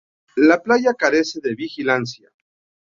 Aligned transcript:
La 0.37 0.57
playa 0.63 0.95
carece 0.95 1.39
de 1.43 1.53
vigilancia. 1.53 2.31